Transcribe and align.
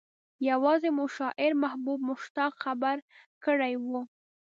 يوازې 0.49 0.89
مو 0.95 1.05
شاعر 1.17 1.51
محبوب 1.63 1.99
مشتاق 2.09 2.53
خبر 2.63 2.97
کړی 3.45 3.73
و. 3.87 3.87